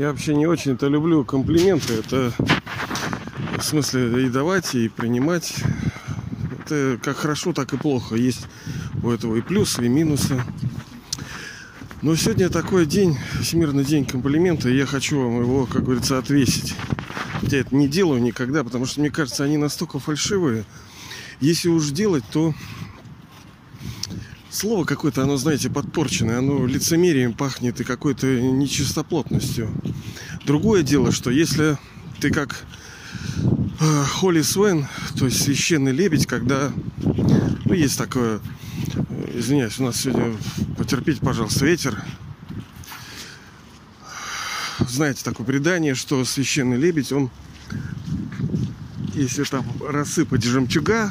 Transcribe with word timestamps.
Я 0.00 0.12
вообще 0.12 0.34
не 0.34 0.46
очень-то 0.46 0.88
люблю 0.88 1.26
комплименты. 1.26 1.92
Это 1.92 2.32
в 3.58 3.62
смысле 3.62 4.24
и 4.24 4.30
давать, 4.30 4.74
и 4.74 4.88
принимать. 4.88 5.56
Это 6.58 6.98
как 7.02 7.18
хорошо, 7.18 7.52
так 7.52 7.74
и 7.74 7.76
плохо. 7.76 8.14
Есть 8.14 8.46
у 9.02 9.10
этого 9.10 9.36
и 9.36 9.42
плюсы, 9.42 9.84
и 9.84 9.90
минусы. 9.90 10.42
Но 12.00 12.16
сегодня 12.16 12.48
такой 12.48 12.86
день, 12.86 13.18
Всемирный 13.42 13.84
день 13.84 14.06
комплимента, 14.06 14.70
и 14.70 14.78
я 14.78 14.86
хочу 14.86 15.20
вам 15.20 15.42
его, 15.42 15.66
как 15.66 15.84
говорится, 15.84 16.16
отвесить. 16.16 16.74
Я 17.42 17.58
это 17.58 17.76
не 17.76 17.86
делаю 17.86 18.22
никогда, 18.22 18.64
потому 18.64 18.86
что, 18.86 19.00
мне 19.00 19.10
кажется, 19.10 19.44
они 19.44 19.58
настолько 19.58 19.98
фальшивые. 19.98 20.64
Если 21.40 21.68
уж 21.68 21.90
делать, 21.90 22.24
то 22.32 22.54
слово 24.60 24.84
какое-то, 24.84 25.22
оно, 25.22 25.38
знаете, 25.38 25.70
подпорченное, 25.70 26.38
оно 26.38 26.66
лицемерием 26.66 27.32
пахнет 27.32 27.80
и 27.80 27.84
какой-то 27.84 28.26
нечистоплотностью. 28.26 29.70
Другое 30.44 30.82
дело, 30.82 31.12
что 31.12 31.30
если 31.30 31.78
ты 32.20 32.30
как 32.30 32.66
э, 33.80 34.04
Холли 34.04 34.42
Свен, 34.42 34.86
то 35.18 35.24
есть 35.24 35.42
священный 35.42 35.92
лебедь, 35.92 36.26
когда, 36.26 36.72
ну, 36.98 37.72
есть 37.72 37.96
такое, 37.96 38.38
э, 38.38 39.38
извиняюсь, 39.38 39.78
у 39.78 39.84
нас 39.84 40.02
сегодня, 40.02 40.36
потерпите, 40.76 41.20
пожалуйста, 41.20 41.64
ветер. 41.64 41.98
Знаете 44.90 45.24
такое 45.24 45.46
предание, 45.46 45.94
что 45.94 46.22
священный 46.26 46.76
лебедь, 46.76 47.12
он, 47.12 47.30
если 49.14 49.44
там 49.44 49.64
рассыпать 49.80 50.44
жемчуга 50.44 51.10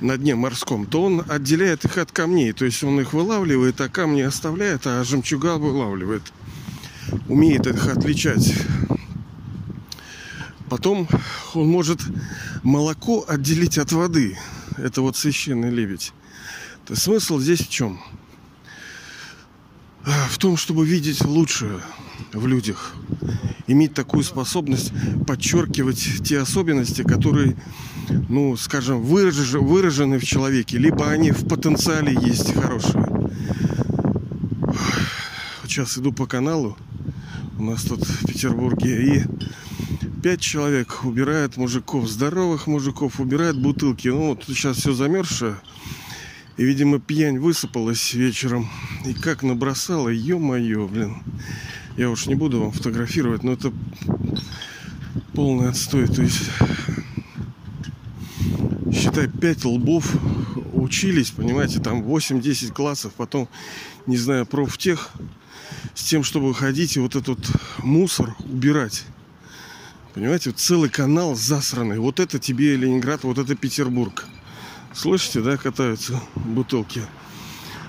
на 0.00 0.16
дне 0.16 0.34
морском, 0.34 0.86
то 0.86 1.04
он 1.04 1.24
отделяет 1.28 1.84
их 1.84 1.98
от 1.98 2.12
камней. 2.12 2.52
То 2.52 2.64
есть 2.64 2.82
он 2.82 3.00
их 3.00 3.12
вылавливает, 3.12 3.80
а 3.80 3.88
камни 3.88 4.22
оставляет, 4.22 4.86
а 4.86 5.04
жемчуга 5.04 5.56
вылавливает. 5.56 6.22
Умеет 7.28 7.66
их 7.66 7.86
отличать. 7.86 8.54
Потом 10.68 11.08
он 11.54 11.68
может 11.68 12.00
молоко 12.62 13.24
отделить 13.26 13.78
от 13.78 13.92
воды. 13.92 14.38
Это 14.76 15.02
вот 15.02 15.16
священный 15.16 15.70
лебедь. 15.70 16.12
То 16.86 16.96
смысл 16.96 17.38
здесь 17.38 17.60
в 17.60 17.68
чем? 17.68 18.00
В 20.04 20.38
том, 20.38 20.56
чтобы 20.56 20.86
видеть 20.86 21.24
лучшее 21.24 21.80
в 22.32 22.46
людях. 22.46 22.94
Иметь 23.66 23.94
такую 23.94 24.24
способность 24.24 24.92
подчеркивать 25.26 26.22
те 26.24 26.38
особенности, 26.38 27.02
которые 27.02 27.56
ну, 28.28 28.56
скажем, 28.56 29.02
выражены, 29.02 29.60
выражены 29.60 30.18
в 30.18 30.24
человеке, 30.24 30.78
либо 30.78 31.08
они 31.08 31.30
в 31.30 31.46
потенциале 31.46 32.16
есть 32.20 32.54
хорошие. 32.54 33.06
Сейчас 35.64 35.98
иду 35.98 36.12
по 36.12 36.26
каналу, 36.26 36.76
у 37.58 37.62
нас 37.62 37.82
тут 37.82 38.04
в 38.04 38.26
Петербурге, 38.26 39.02
и 39.02 39.24
пять 40.22 40.40
человек 40.40 41.04
убирают 41.04 41.56
мужиков, 41.56 42.08
здоровых 42.08 42.66
мужиков, 42.66 43.20
убирают 43.20 43.58
бутылки. 43.58 44.08
Ну, 44.08 44.30
вот 44.30 44.44
сейчас 44.46 44.78
все 44.78 44.92
замерзшее. 44.92 45.56
И, 46.56 46.64
видимо, 46.64 46.98
пьянь 46.98 47.38
высыпалась 47.38 48.12
вечером. 48.14 48.68
И 49.06 49.14
как 49.14 49.42
набросала, 49.42 50.08
ё-моё, 50.08 50.88
блин. 50.88 51.16
Я 51.96 52.10
уж 52.10 52.26
не 52.26 52.34
буду 52.34 52.60
вам 52.60 52.72
фотографировать, 52.72 53.42
но 53.42 53.52
это 53.52 53.72
полный 55.34 55.68
отстой. 55.68 56.06
То 56.06 56.22
есть 56.22 56.50
считай, 59.10 59.28
5 59.28 59.64
лбов 59.64 60.06
учились, 60.72 61.30
понимаете, 61.30 61.80
там 61.80 62.02
8-10 62.02 62.72
классов, 62.72 63.12
потом, 63.16 63.48
не 64.06 64.16
знаю, 64.16 64.46
профтех, 64.46 65.10
с 65.94 66.04
тем, 66.04 66.22
чтобы 66.22 66.54
ходить 66.54 66.96
и 66.96 67.00
вот 67.00 67.16
этот 67.16 67.38
мусор 67.78 68.34
убирать. 68.40 69.04
Понимаете, 70.14 70.50
вот 70.50 70.58
целый 70.58 70.90
канал 70.90 71.34
засранный. 71.34 71.98
Вот 71.98 72.20
это 72.20 72.38
тебе 72.38 72.76
Ленинград, 72.76 73.22
вот 73.24 73.38
это 73.38 73.54
Петербург. 73.54 74.26
Слышите, 74.92 75.40
да, 75.40 75.56
катаются 75.56 76.20
бутылки. 76.34 77.02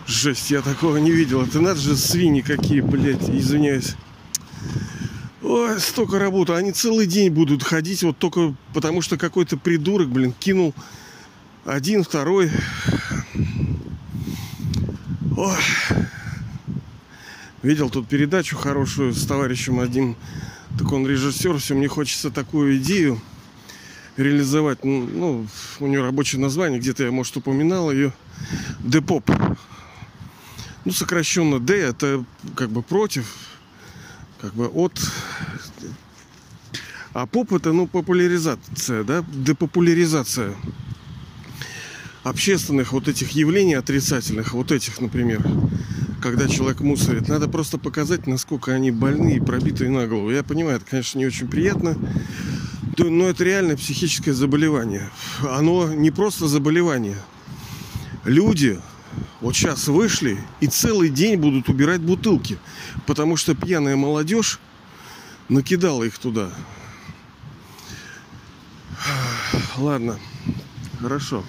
Жесть, 0.07 0.51
я 0.51 0.61
такого 0.61 0.97
не 0.97 1.11
видел. 1.11 1.41
Это 1.41 1.61
надо 1.61 1.79
же 1.79 1.95
свиньи 1.97 2.41
какие, 2.41 2.81
блядь, 2.81 3.29
извиняюсь. 3.29 3.95
Ой, 5.41 5.79
столько 5.79 6.19
работы. 6.19 6.53
Они 6.53 6.71
целый 6.71 7.07
день 7.07 7.31
будут 7.31 7.63
ходить 7.63 8.03
вот 8.03 8.17
только 8.17 8.53
потому, 8.73 9.01
что 9.01 9.17
какой-то 9.17 9.57
придурок, 9.57 10.09
блин, 10.09 10.33
кинул 10.33 10.75
один, 11.65 12.03
второй. 12.03 12.51
Ой. 15.37 15.57
Видел 17.61 17.89
тут 17.89 18.07
передачу 18.07 18.57
хорошую 18.57 19.13
с 19.13 19.25
товарищем 19.25 19.79
одним. 19.79 20.15
Так 20.79 20.91
он 20.91 21.05
режиссер, 21.05 21.57
все, 21.59 21.75
мне 21.75 21.87
хочется 21.87 22.31
такую 22.31 22.77
идею 22.77 23.21
реализовать. 24.17 24.83
Ну, 24.83 25.07
ну 25.07 25.47
у 25.79 25.87
нее 25.87 26.01
рабочее 26.01 26.41
название, 26.41 26.79
где-то 26.79 27.03
я, 27.03 27.11
может, 27.11 27.37
упоминал 27.37 27.91
ее. 27.91 28.13
Депоп. 28.79 29.29
Ну, 30.85 30.91
сокращенно 30.91 31.59
Д, 31.59 31.75
это 31.75 32.25
как 32.55 32.71
бы 32.71 32.81
против, 32.81 33.35
как 34.39 34.53
бы 34.55 34.67
от 34.67 34.99
а 37.13 37.25
поп 37.25 37.51
это, 37.53 37.73
ну, 37.73 37.87
популяризация, 37.87 39.03
да, 39.03 39.23
депопуляризация 39.33 40.55
общественных 42.23 42.93
вот 42.93 43.07
этих 43.07 43.31
явлений 43.31 43.73
отрицательных, 43.73 44.53
вот 44.53 44.71
этих, 44.71 44.99
например, 45.01 45.43
когда 46.21 46.47
человек 46.47 46.81
мусорит, 46.81 47.27
надо 47.27 47.47
просто 47.47 47.77
показать, 47.77 48.27
насколько 48.27 48.73
они 48.73 48.91
больны 48.91 49.37
и 49.37 49.39
пробитые 49.39 49.89
на 49.89 50.07
голову. 50.07 50.31
Я 50.31 50.43
понимаю, 50.43 50.77
это, 50.77 50.85
конечно, 50.85 51.17
не 51.17 51.25
очень 51.25 51.47
приятно, 51.47 51.97
но 52.97 53.27
это 53.27 53.43
реально 53.43 53.75
психическое 53.75 54.33
заболевание. 54.33 55.09
Оно 55.41 55.91
не 55.91 56.11
просто 56.11 56.47
заболевание. 56.47 57.17
Люди 58.23 58.79
вот 59.39 59.55
сейчас 59.55 59.87
вышли 59.87 60.37
и 60.59 60.67
целый 60.67 61.09
день 61.09 61.37
будут 61.37 61.69
убирать 61.69 62.01
бутылки, 62.01 62.59
потому 63.07 63.35
что 63.35 63.55
пьяная 63.55 63.95
молодежь 63.95 64.59
накидала 65.49 66.03
их 66.03 66.19
туда. 66.19 66.51
Ладно, 69.77 70.19
хорошо. 70.99 71.43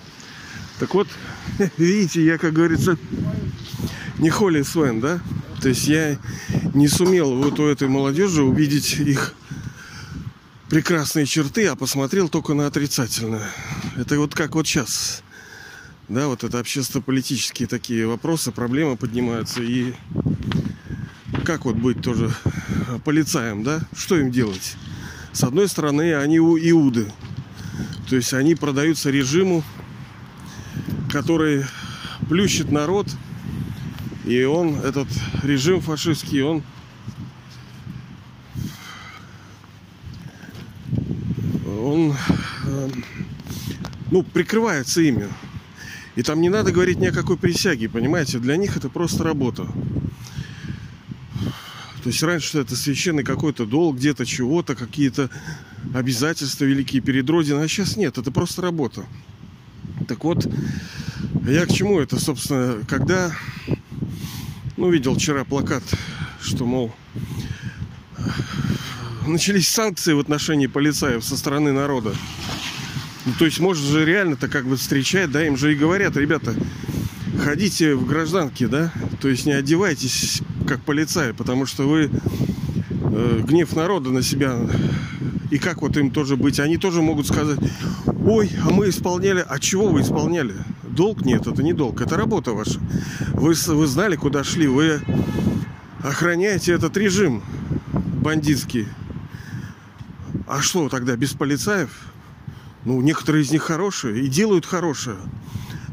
Так 0.78 0.94
вот, 0.94 1.08
видите, 1.76 2.24
я, 2.24 2.38
как 2.38 2.52
говорится, 2.52 2.96
не 4.18 4.30
Холли 4.30 4.62
Свен, 4.62 5.00
да? 5.00 5.20
То 5.60 5.68
есть 5.68 5.86
я 5.86 6.18
не 6.74 6.88
сумел 6.88 7.36
вот 7.36 7.60
у 7.60 7.66
этой 7.66 7.88
молодежи 7.88 8.42
увидеть 8.42 8.94
их 8.94 9.34
прекрасные 10.68 11.26
черты, 11.26 11.66
а 11.66 11.76
посмотрел 11.76 12.28
только 12.28 12.54
на 12.54 12.66
отрицательное. 12.66 13.48
Это 13.96 14.18
вот 14.18 14.34
как 14.34 14.54
вот 14.54 14.66
сейчас 14.66 15.22
да, 16.08 16.26
вот 16.28 16.44
это 16.44 16.58
общественно-политические 16.58 17.66
такие 17.66 18.06
вопросы, 18.06 18.52
проблемы 18.52 18.96
поднимаются. 18.96 19.62
И 19.62 19.94
как 21.44 21.64
вот 21.64 21.76
быть 21.76 22.02
тоже 22.02 22.30
полицаем, 23.04 23.62
да? 23.62 23.80
Что 23.96 24.18
им 24.18 24.30
делать? 24.30 24.76
С 25.32 25.42
одной 25.44 25.68
стороны, 25.68 26.14
они 26.14 26.36
иуды. 26.36 27.10
То 28.10 28.16
есть 28.16 28.34
они 28.34 28.54
продаются 28.54 29.10
режиму, 29.10 29.64
который 31.12 31.64
плющит 32.28 32.72
народ. 32.72 33.06
И 34.24 34.42
он, 34.44 34.76
этот 34.80 35.08
режим 35.42 35.80
фашистский, 35.80 36.42
он 36.42 36.62
он 41.66 42.14
э, 42.64 42.88
ну, 44.10 44.22
прикрывается 44.22 45.00
ими. 45.02 45.28
И 46.14 46.22
там 46.22 46.40
не 46.40 46.48
надо 46.48 46.70
говорить 46.70 46.98
ни 46.98 47.06
о 47.06 47.12
какой 47.12 47.36
присяге, 47.36 47.88
понимаете? 47.88 48.38
Для 48.38 48.56
них 48.56 48.76
это 48.76 48.88
просто 48.88 49.24
работа. 49.24 49.66
То 52.02 52.08
есть 52.08 52.22
раньше 52.22 52.58
это 52.58 52.76
священный 52.76 53.24
какой-то 53.24 53.66
долг, 53.66 53.96
где-то 53.96 54.24
чего-то, 54.24 54.74
какие-то 54.74 55.30
обязательства 55.94 56.64
великие 56.64 57.02
перед 57.02 57.28
Родиной, 57.28 57.64
а 57.64 57.68
сейчас 57.68 57.96
нет, 57.96 58.18
это 58.18 58.30
просто 58.30 58.62
работа. 58.62 59.04
Так 60.08 60.24
вот, 60.24 60.46
я 61.50 61.66
к 61.66 61.72
чему 61.72 62.00
это, 62.00 62.20
собственно, 62.20 62.84
когда, 62.88 63.32
ну, 64.76 64.90
видел 64.90 65.14
вчера 65.14 65.44
плакат, 65.44 65.82
что, 66.40 66.64
мол, 66.64 66.94
начались 69.26 69.68
санкции 69.68 70.12
в 70.12 70.20
отношении 70.20 70.66
полицаев 70.66 71.24
со 71.24 71.36
стороны 71.36 71.72
народа. 71.72 72.14
Ну, 73.24 73.32
то 73.38 73.44
есть 73.44 73.60
можно 73.60 73.84
же 73.86 74.04
реально-то 74.04 74.48
как 74.48 74.66
бы 74.66 74.76
встречать, 74.76 75.30
да, 75.30 75.46
им 75.46 75.56
же 75.56 75.72
и 75.72 75.76
говорят, 75.76 76.16
ребята, 76.16 76.54
ходите 77.42 77.94
в 77.94 78.06
гражданке, 78.06 78.66
да, 78.66 78.92
то 79.20 79.28
есть 79.28 79.46
не 79.46 79.52
одевайтесь 79.52 80.42
как 80.66 80.82
полицаи, 80.82 81.32
потому 81.32 81.66
что 81.66 81.88
вы 81.88 82.10
э, 82.90 83.40
гнев 83.44 83.74
народа 83.74 84.10
на 84.10 84.22
себя 84.22 84.58
и 85.50 85.58
как 85.58 85.82
вот 85.82 85.96
им 85.96 86.10
тоже 86.10 86.36
быть? 86.36 86.58
Они 86.60 86.78
тоже 86.78 87.02
могут 87.02 87.26
сказать, 87.26 87.58
ой, 88.24 88.50
а 88.64 88.70
мы 88.70 88.88
исполняли, 88.88 89.44
а 89.46 89.58
чего 89.58 89.88
вы 89.88 90.00
исполняли? 90.00 90.54
Долг 90.92 91.22
нет, 91.22 91.46
это 91.46 91.62
не 91.62 91.72
долг, 91.72 92.02
это 92.02 92.18
работа 92.18 92.52
ваша. 92.52 92.78
Вы, 93.32 93.54
вы 93.54 93.86
знали, 93.86 94.16
куда 94.16 94.44
шли, 94.44 94.66
вы 94.66 95.00
охраняете 96.02 96.72
этот 96.72 96.96
режим. 96.98 97.42
бандитский. 97.92 98.86
А 100.46 100.60
что 100.60 100.88
тогда, 100.90 101.16
без 101.16 101.32
полицаев? 101.32 101.90
Ну, 102.84 103.00
некоторые 103.00 103.42
из 103.42 103.50
них 103.50 103.62
хорошие 103.62 104.22
и 104.22 104.28
делают 104.28 104.66
хорошее. 104.66 105.16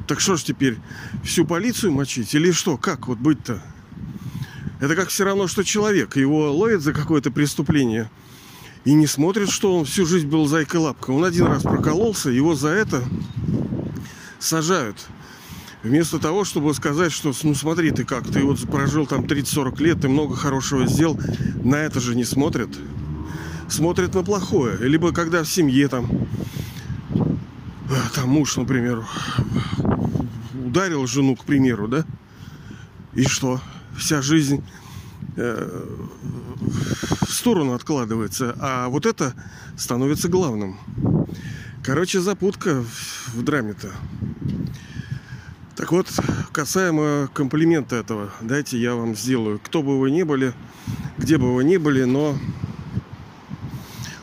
Так 0.05 0.19
что 0.19 0.35
ж 0.35 0.43
теперь, 0.43 0.77
всю 1.23 1.45
полицию 1.45 1.93
мочить 1.93 2.35
или 2.35 2.51
что? 2.51 2.75
Как 2.75 3.07
вот 3.07 3.19
быть-то? 3.19 3.61
Это 4.81 4.95
как 4.95 5.07
все 5.09 5.23
равно, 5.23 5.47
что 5.47 5.63
человек. 5.63 6.17
Его 6.17 6.51
ловят 6.51 6.81
за 6.81 6.91
какое-то 6.91 7.31
преступление 7.31 8.09
и 8.83 8.93
не 8.93 9.07
смотрят, 9.07 9.49
что 9.49 9.77
он 9.77 9.85
всю 9.85 10.05
жизнь 10.05 10.27
был 10.27 10.45
зайкой-лапкой. 10.45 11.15
Он 11.15 11.23
один 11.23 11.45
раз 11.45 11.63
прокололся, 11.63 12.29
его 12.29 12.53
за 12.53 12.69
это 12.69 13.03
сажают. 14.39 14.97
Вместо 15.83 16.19
того, 16.19 16.43
чтобы 16.43 16.73
сказать, 16.73 17.11
что 17.11 17.33
ну 17.43 17.55
смотри 17.55 17.91
ты 17.91 18.03
как, 18.03 18.27
ты 18.27 18.43
вот 18.43 18.59
прожил 18.69 19.05
там 19.05 19.23
30-40 19.23 19.81
лет, 19.81 20.01
ты 20.01 20.09
много 20.09 20.35
хорошего 20.35 20.85
сделал, 20.85 21.17
на 21.63 21.75
это 21.75 21.99
же 21.99 22.15
не 22.15 22.25
смотрят. 22.25 22.69
Смотрят 23.69 24.15
на 24.15 24.23
плохое. 24.23 24.77
Либо 24.79 25.13
когда 25.13 25.43
в 25.43 25.47
семье 25.47 25.87
там, 25.87 26.09
там 28.15 28.29
муж, 28.29 28.57
например, 28.57 29.05
ударил 30.65 31.05
жену, 31.07 31.35
к 31.35 31.45
примеру, 31.45 31.87
да? 31.87 32.05
И 33.13 33.23
что? 33.23 33.61
Вся 33.97 34.21
жизнь 34.21 34.63
э, 35.35 35.85
в 37.21 37.31
сторону 37.31 37.73
откладывается, 37.73 38.55
а 38.59 38.87
вот 38.89 39.05
это 39.05 39.33
становится 39.77 40.27
главным. 40.27 40.77
Короче, 41.83 42.19
запутка 42.19 42.83
в 43.33 43.41
драме-то. 43.43 43.91
Так 45.89 45.93
вот, 45.93 46.19
касаемо 46.51 47.31
комплимента 47.33 47.95
этого, 47.95 48.29
дайте 48.41 48.79
я 48.79 48.93
вам 48.93 49.15
сделаю. 49.15 49.57
Кто 49.57 49.81
бы 49.81 49.99
вы 49.99 50.11
ни 50.11 50.21
были, 50.21 50.53
где 51.17 51.39
бы 51.39 51.55
вы 51.55 51.63
ни 51.63 51.77
были, 51.77 52.03
но 52.03 52.37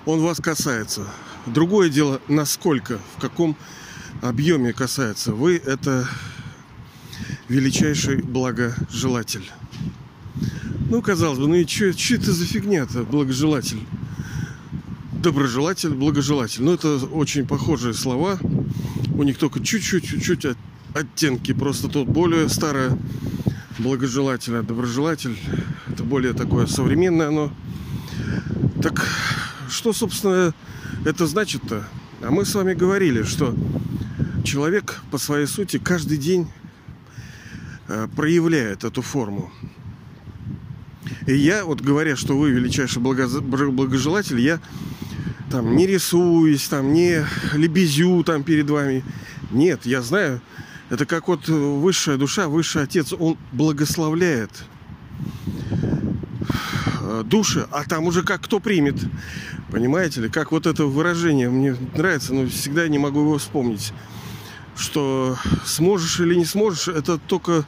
он 0.05 0.21
вас 0.21 0.39
касается. 0.39 1.09
Другое 1.45 1.89
дело, 1.89 2.21
насколько, 2.29 3.01
в 3.17 3.21
каком 3.21 3.57
объеме 4.23 4.73
касается. 4.73 5.33
Вы 5.33 5.57
это 5.57 6.09
величайший 7.49 8.23
благожелатель. 8.23 9.51
Ну, 10.89 11.03
казалось 11.03 11.41
бы, 11.41 11.49
ну 11.49 11.57
и 11.57 11.67
что 11.67 11.87
это 11.87 12.31
за 12.31 12.45
фигня-то, 12.45 13.03
благожелатель? 13.03 13.81
Доброжелатель, 15.15 15.95
благожелатель. 15.95 16.63
Ну, 16.63 16.75
это 16.75 16.99
очень 17.07 17.45
похожие 17.45 17.93
слова. 17.93 18.39
У 19.17 19.25
них 19.25 19.37
только 19.37 19.59
чуть-чуть, 19.59 20.09
чуть-чуть 20.09 20.57
оттенки. 20.97 21.53
Просто 21.53 21.89
тут 21.89 22.09
более 22.09 22.49
старое 22.49 22.97
благожелатель, 23.79 24.63
доброжелатель. 24.63 25.39
Это 25.89 26.03
более 26.03 26.33
такое 26.33 26.67
современное 26.67 27.29
оно. 27.29 27.53
Так 28.83 29.05
что, 29.69 29.93
собственно, 29.93 30.55
это 31.05 31.27
значит-то? 31.27 31.85
А 32.23 32.31
мы 32.31 32.45
с 32.45 32.55
вами 32.55 32.75
говорили, 32.75 33.23
что 33.23 33.55
человек 34.45 35.01
по 35.11 35.19
своей 35.19 35.47
сути 35.47 35.79
каждый 35.79 36.19
день 36.19 36.49
э, 37.89 38.09
проявляет 38.17 38.85
эту 38.85 39.03
форму. 39.03 39.53
И 41.27 41.35
я, 41.35 41.65
вот 41.65 41.81
говоря, 41.81 42.17
что 42.17 42.37
вы 42.39 42.51
величайший 42.51 43.03
благожелатель, 43.03 44.41
я 44.41 44.61
там 45.51 45.77
не 45.77 45.87
рисуюсь, 45.87 46.67
там 46.69 46.93
не 46.93 47.25
лебезю 47.53 48.23
там 48.25 48.43
перед 48.43 48.69
вами. 48.71 49.05
Нет, 49.51 49.87
я 49.87 50.03
знаю, 50.03 50.41
это 50.91 51.07
как 51.07 51.29
вот 51.29 51.49
высшая 51.49 52.17
душа, 52.17 52.49
высший 52.49 52.83
отец, 52.83 53.13
он 53.13 53.37
благословляет 53.53 54.51
э, 57.01 57.23
души, 57.25 57.67
а 57.71 57.85
там 57.85 58.05
уже 58.05 58.23
как 58.23 58.43
кто 58.43 58.61
примет. 58.61 58.97
Понимаете 59.71 60.21
ли, 60.23 60.29
как 60.29 60.53
вот 60.53 60.67
это 60.67 60.85
выражение 60.85 61.51
мне 61.51 61.77
нравится, 61.97 62.33
но 62.35 62.47
всегда 62.47 62.87
не 62.89 62.99
могу 62.99 63.21
его 63.21 63.39
вспомнить. 63.39 63.93
Что 64.77 65.37
сможешь 65.65 66.21
или 66.21 66.35
не 66.35 66.45
сможешь, 66.45 66.89
это 66.89 67.19
только, 67.19 67.67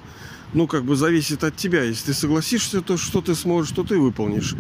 ну, 0.52 0.66
как 0.66 0.84
бы 0.84 0.94
зависит 0.94 1.42
от 1.42 1.56
тебя. 1.56 1.82
Если 1.82 2.06
ты 2.06 2.14
согласишься, 2.14 2.82
то 2.82 2.96
что 2.96 3.20
ты 3.20 3.34
сможешь, 3.34 3.72
то 3.72 3.82
ты 3.82 3.98
выполнишь. 3.98 4.54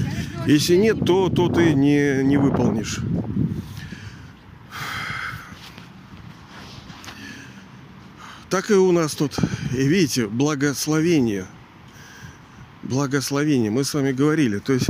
Если 0.46 0.74
нет, 0.76 1.04
то, 1.04 1.28
то 1.28 1.48
ты 1.48 1.74
не, 1.74 2.24
не 2.24 2.38
выполнишь. 2.38 2.98
Так 8.50 8.70
и 8.70 8.74
у 8.74 8.92
нас 8.92 9.14
тут, 9.14 9.36
видите, 9.72 10.26
благословение. 10.26 11.46
Благословение. 12.82 13.70
Мы 13.70 13.84
с 13.84 13.92
вами 13.92 14.12
говорили. 14.12 14.58
То 14.58 14.72
есть, 14.72 14.86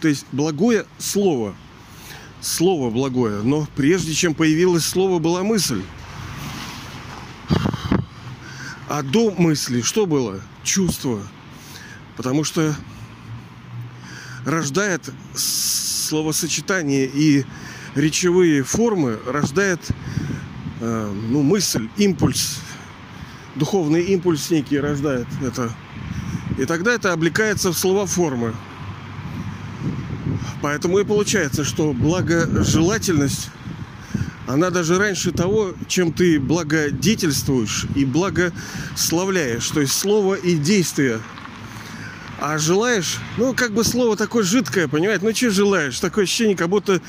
то 0.00 0.08
есть 0.08 0.24
благое 0.32 0.86
слово. 0.98 1.54
Слово 2.40 2.90
благое. 2.90 3.42
Но 3.42 3.68
прежде 3.76 4.14
чем 4.14 4.34
появилось 4.34 4.86
слово, 4.86 5.18
была 5.18 5.42
мысль. 5.42 5.82
А 8.88 9.02
до 9.02 9.30
мысли 9.30 9.82
что 9.82 10.06
было? 10.06 10.40
Чувство. 10.64 11.22
Потому 12.16 12.42
что 12.42 12.74
рождает 14.46 15.10
словосочетание 15.34 17.06
и 17.06 17.44
речевые 17.94 18.62
формы, 18.62 19.18
рождает 19.26 19.80
ну, 20.82 21.42
мысль, 21.42 21.88
импульс, 21.96 22.58
духовный 23.54 24.02
импульс 24.02 24.50
некий 24.50 24.80
рождает 24.80 25.28
это. 25.40 25.70
И 26.58 26.64
тогда 26.64 26.92
это 26.92 27.12
облекается 27.12 27.72
в 27.72 27.78
слова 27.78 28.06
формы. 28.06 28.54
Поэтому 30.60 30.98
и 30.98 31.04
получается, 31.04 31.64
что 31.64 31.92
благожелательность, 31.92 33.50
она 34.46 34.70
даже 34.70 34.98
раньше 34.98 35.30
того, 35.30 35.72
чем 35.86 36.12
ты 36.12 36.40
благодетельствуешь 36.40 37.86
и 37.94 38.04
благословляешь. 38.04 39.68
То 39.68 39.80
есть 39.80 39.92
слово 39.92 40.34
и 40.34 40.56
действие. 40.56 41.20
А 42.40 42.58
желаешь, 42.58 43.18
ну, 43.36 43.54
как 43.54 43.72
бы 43.72 43.84
слово 43.84 44.16
такое 44.16 44.42
жидкое, 44.42 44.88
понимаете? 44.88 45.24
Ну, 45.24 45.32
что 45.32 45.50
желаешь? 45.50 46.00
Такое 46.00 46.24
ощущение, 46.24 46.56
как 46.56 46.68
будто 46.68 47.00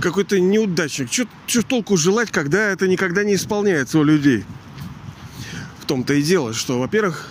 какой-то 0.00 0.38
неудачник. 0.40 1.10
Что 1.12 1.62
толку 1.62 1.96
желать, 1.96 2.30
когда 2.30 2.70
это 2.70 2.88
никогда 2.88 3.24
не 3.24 3.34
исполняется 3.34 3.98
у 3.98 4.04
людей? 4.04 4.44
В 5.80 5.86
том-то 5.86 6.14
и 6.14 6.22
дело, 6.22 6.54
что, 6.54 6.78
во-первых, 6.78 7.28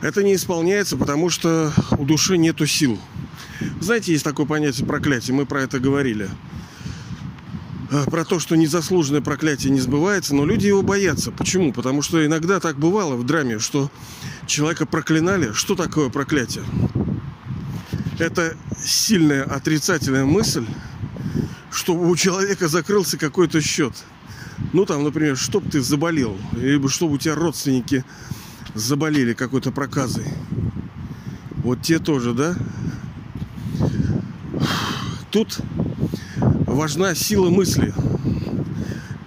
это 0.00 0.22
не 0.22 0.34
исполняется, 0.34 0.96
потому 0.96 1.30
что 1.30 1.72
у 1.98 2.04
души 2.04 2.36
нету 2.36 2.66
сил. 2.66 2.98
Знаете, 3.80 4.12
есть 4.12 4.24
такое 4.24 4.46
понятие 4.46 4.86
проклятие, 4.86 5.34
мы 5.34 5.46
про 5.46 5.62
это 5.62 5.78
говорили. 5.78 6.28
А, 7.90 8.04
про 8.10 8.24
то, 8.24 8.38
что 8.38 8.56
незаслуженное 8.56 9.20
проклятие 9.20 9.70
не 9.70 9.80
сбывается, 9.80 10.34
но 10.34 10.44
люди 10.44 10.66
его 10.66 10.82
боятся. 10.82 11.30
Почему? 11.30 11.72
Потому 11.72 12.02
что 12.02 12.24
иногда 12.24 12.58
так 12.60 12.76
бывало 12.78 13.16
в 13.16 13.24
драме, 13.24 13.58
что 13.58 13.90
человека 14.46 14.84
проклинали. 14.84 15.52
Что 15.52 15.74
такое 15.74 16.08
проклятие? 16.08 16.64
Это 18.18 18.56
сильная 18.78 19.44
отрицательная 19.44 20.24
мысль, 20.24 20.66
чтобы 21.74 22.08
у 22.08 22.16
человека 22.16 22.68
закрылся 22.68 23.18
какой-то 23.18 23.60
счет. 23.60 23.92
Ну, 24.72 24.86
там, 24.86 25.02
например, 25.02 25.36
чтоб 25.36 25.68
ты 25.68 25.80
заболел, 25.80 26.38
либо 26.52 26.88
чтобы 26.88 27.14
у 27.14 27.18
тебя 27.18 27.34
родственники 27.34 28.04
заболели 28.74 29.34
какой-то 29.34 29.72
проказой. 29.72 30.26
Вот 31.56 31.82
те 31.82 31.98
тоже, 31.98 32.32
да? 32.32 32.54
Тут 35.30 35.58
важна 36.38 37.14
сила 37.14 37.50
мысли. 37.50 37.92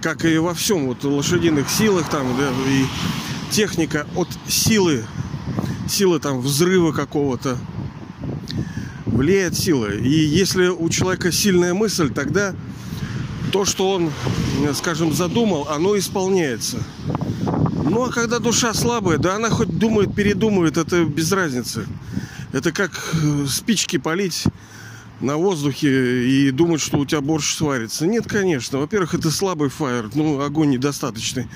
Как 0.00 0.24
и 0.24 0.38
во 0.38 0.54
всем, 0.54 0.86
вот 0.86 1.04
лошадиных 1.04 1.68
силах 1.68 2.08
там, 2.08 2.34
да, 2.38 2.50
и 2.70 2.84
техника 3.50 4.06
от 4.14 4.28
силы, 4.46 5.04
силы 5.88 6.18
там 6.20 6.40
взрыва 6.40 6.92
какого-то, 6.92 7.58
влияет 9.12 9.56
сила. 9.56 9.92
И 9.92 10.08
если 10.08 10.68
у 10.68 10.88
человека 10.88 11.32
сильная 11.32 11.74
мысль, 11.74 12.10
тогда 12.10 12.54
то, 13.52 13.64
что 13.64 13.90
он, 13.90 14.10
скажем, 14.74 15.12
задумал, 15.12 15.68
оно 15.68 15.98
исполняется. 15.98 16.78
Ну 17.84 18.04
а 18.04 18.12
когда 18.12 18.38
душа 18.38 18.74
слабая, 18.74 19.18
да 19.18 19.36
она 19.36 19.50
хоть 19.50 19.78
думает, 19.78 20.14
передумает, 20.14 20.76
это 20.76 21.04
без 21.04 21.32
разницы. 21.32 21.86
Это 22.52 22.72
как 22.72 22.92
э, 23.14 23.46
спички 23.46 23.98
полить 23.98 24.44
на 25.20 25.36
воздухе 25.36 26.28
и 26.28 26.50
думать, 26.50 26.80
что 26.80 26.98
у 26.98 27.06
тебя 27.06 27.20
борщ 27.20 27.54
сварится. 27.54 28.06
Нет, 28.06 28.26
конечно. 28.26 28.78
Во-первых, 28.78 29.14
это 29.14 29.30
слабый 29.30 29.68
фаер, 29.68 30.10
ну, 30.14 30.40
огонь 30.40 30.70
недостаточный. 30.70 31.48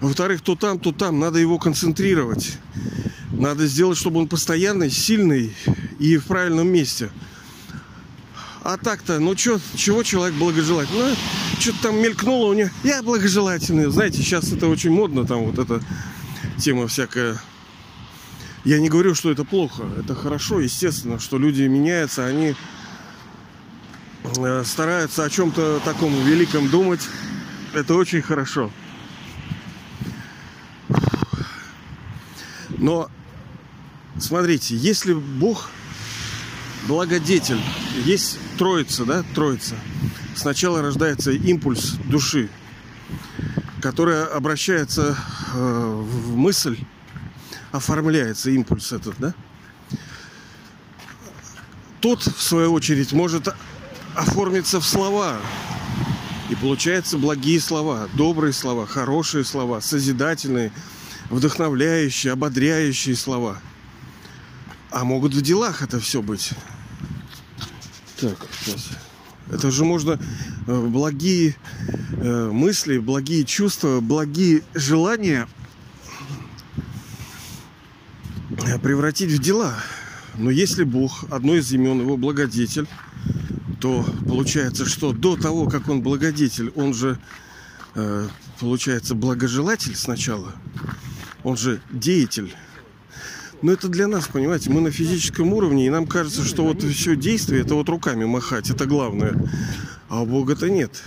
Во-вторых, 0.00 0.42
то 0.42 0.54
там, 0.54 0.78
то 0.78 0.92
там, 0.92 1.18
надо 1.18 1.38
его 1.38 1.58
концентрировать. 1.58 2.58
Надо 3.38 3.68
сделать, 3.68 3.96
чтобы 3.96 4.18
он 4.18 4.26
постоянный, 4.26 4.90
сильный 4.90 5.54
и 6.00 6.16
в 6.16 6.26
правильном 6.26 6.68
месте. 6.68 7.10
А 8.64 8.76
так-то, 8.76 9.20
ну 9.20 9.36
чё, 9.36 9.60
чего 9.76 10.02
человек 10.02 10.36
благожелательный? 10.36 11.10
Ну, 11.10 11.16
что-то 11.60 11.82
там 11.82 12.02
мелькнуло 12.02 12.50
у 12.50 12.52
него. 12.52 12.68
Я 12.82 13.00
благожелательный. 13.02 13.90
Знаете, 13.90 14.18
сейчас 14.18 14.52
это 14.52 14.66
очень 14.66 14.90
модно, 14.90 15.24
там 15.24 15.44
вот 15.44 15.58
эта 15.58 15.80
тема 16.58 16.88
всякая. 16.88 17.40
Я 18.64 18.80
не 18.80 18.88
говорю, 18.88 19.14
что 19.14 19.30
это 19.30 19.44
плохо. 19.44 19.84
Это 19.96 20.16
хорошо, 20.16 20.58
естественно, 20.58 21.20
что 21.20 21.38
люди 21.38 21.62
меняются, 21.62 22.26
они 22.26 22.56
э, 24.24 24.64
стараются 24.66 25.22
о 25.22 25.30
чем-то 25.30 25.80
таком 25.84 26.12
великом 26.24 26.68
думать. 26.68 27.02
Это 27.72 27.94
очень 27.94 28.20
хорошо. 28.20 28.72
Но 32.78 33.08
смотрите, 34.18 34.76
если 34.76 35.12
Бог 35.12 35.70
благодетель, 36.86 37.60
есть 38.04 38.38
троица, 38.56 39.04
да, 39.04 39.24
троица. 39.34 39.74
Сначала 40.34 40.82
рождается 40.82 41.32
импульс 41.32 41.92
души, 42.04 42.48
которая 43.80 44.24
обращается 44.26 45.16
э, 45.54 46.02
в 46.04 46.36
мысль, 46.36 46.78
оформляется 47.72 48.50
импульс 48.50 48.92
этот, 48.92 49.14
да. 49.18 49.34
Тот, 52.00 52.22
в 52.22 52.42
свою 52.42 52.72
очередь, 52.72 53.12
может 53.12 53.48
оформиться 54.14 54.80
в 54.80 54.86
слова. 54.86 55.38
И 56.48 56.54
получается 56.54 57.18
благие 57.18 57.60
слова, 57.60 58.08
добрые 58.14 58.52
слова, 58.52 58.86
хорошие 58.86 59.44
слова, 59.44 59.80
созидательные, 59.80 60.72
вдохновляющие, 61.28 62.32
ободряющие 62.32 63.16
слова. 63.16 63.60
А 64.90 65.04
могут 65.04 65.34
в 65.34 65.42
делах 65.42 65.82
это 65.82 66.00
все 66.00 66.22
быть. 66.22 66.52
Так, 68.20 68.36
сейчас. 68.60 68.88
Это 69.50 69.70
же 69.70 69.84
можно 69.84 70.20
э, 70.66 70.86
благие 70.86 71.56
э, 72.12 72.50
мысли, 72.50 72.98
благие 72.98 73.44
чувства, 73.44 74.00
благие 74.00 74.62
желания 74.74 75.48
превратить 78.82 79.30
в 79.30 79.38
дела. 79.38 79.74
Но 80.36 80.50
если 80.50 80.84
Бог, 80.84 81.24
одно 81.30 81.54
из 81.54 81.72
имен 81.72 82.00
его 82.00 82.16
благодетель, 82.16 82.86
то 83.80 84.04
получается, 84.26 84.86
что 84.86 85.12
до 85.12 85.36
того, 85.36 85.68
как 85.68 85.88
он 85.88 86.02
благодетель, 86.02 86.70
он 86.74 86.94
же 86.94 87.18
э, 87.94 88.28
получается 88.60 89.14
благожелатель 89.14 89.96
сначала, 89.96 90.52
он 91.42 91.56
же 91.56 91.80
деятель. 91.90 92.54
Но 93.60 93.72
это 93.72 93.88
для 93.88 94.06
нас, 94.06 94.28
понимаете, 94.28 94.70
мы 94.70 94.80
на 94.80 94.92
физическом 94.92 95.52
уровне, 95.52 95.86
и 95.86 95.90
нам 95.90 96.06
кажется, 96.06 96.44
что 96.44 96.64
вот 96.64 96.82
все 96.82 97.16
действие, 97.16 97.62
это 97.62 97.74
вот 97.74 97.88
руками 97.88 98.24
махать, 98.24 98.70
это 98.70 98.86
главное. 98.86 99.34
А 100.08 100.22
у 100.22 100.26
Бога-то 100.26 100.70
нет. 100.70 101.02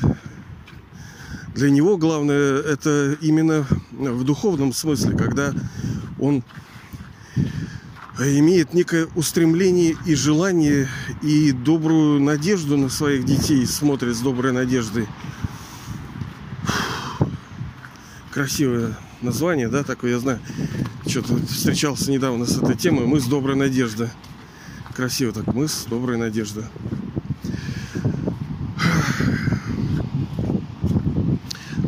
Для 1.55 1.69
него 1.69 1.97
главное 1.97 2.59
это 2.59 3.17
именно 3.21 3.65
в 3.91 4.23
духовном 4.23 4.73
смысле, 4.73 5.15
когда 5.15 5.53
он 6.19 6.43
имеет 8.19 8.73
некое 8.73 9.07
устремление 9.15 9.95
и 10.05 10.13
желание 10.15 10.87
и 11.21 11.51
добрую 11.53 12.19
надежду 12.19 12.77
на 12.77 12.89
своих 12.89 13.25
детей, 13.25 13.65
смотрит 13.65 14.15
с 14.15 14.19
доброй 14.19 14.51
надеждой. 14.51 15.07
Красивое 18.31 18.97
название, 19.21 19.69
да, 19.69 19.83
такое, 19.83 20.11
я 20.11 20.19
знаю. 20.19 20.39
Что-то 21.07 21.35
встречался 21.47 22.11
недавно 22.11 22.45
с 22.45 22.57
этой 22.57 22.75
темой. 22.75 23.05
Мы 23.05 23.19
с 23.19 23.25
доброй 23.25 23.55
надеждой. 23.55 24.09
Красиво 24.95 25.31
так. 25.31 25.47
Мы 25.53 25.67
с 25.67 25.85
доброй 25.85 26.17
надеждой. 26.17 26.65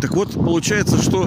Так 0.01 0.15
вот, 0.15 0.33
получается, 0.33 1.01
что 1.01 1.23